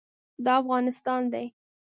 [0.45, 1.45] دا افغانستان دی.